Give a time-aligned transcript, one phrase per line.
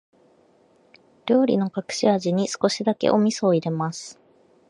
[1.27, 4.19] 料理の隠し味に、少しだけお味噌を入れます。